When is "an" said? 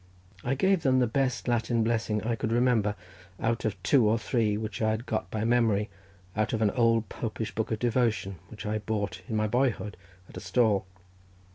6.63-6.71